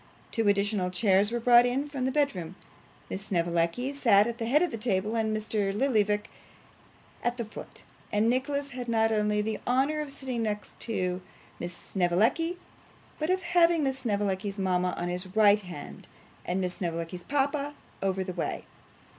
[0.31, 2.55] Two additional chairs were brought in from the bedroom:
[3.07, 5.71] Miss Snevellicci sat at the head of the table, and Mr.
[5.71, 6.27] Lillyvick
[7.23, 10.89] at the foot; and Nicholas had not only the honour of sitting next
[11.59, 12.57] Miss Snevellicci,
[13.19, 16.07] but of having Miss Snevellicci's mama on his right hand,
[16.45, 18.65] and Miss Snevellicci's papa over the way.